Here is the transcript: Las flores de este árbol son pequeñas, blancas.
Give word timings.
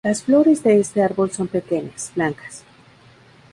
Las 0.03 0.23
flores 0.23 0.63
de 0.63 0.79
este 0.79 1.03
árbol 1.03 1.29
son 1.31 1.47
pequeñas, 1.47 2.11
blancas. 2.15 2.63